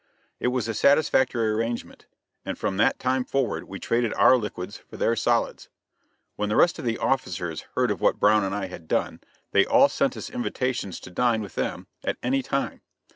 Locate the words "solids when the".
5.15-6.55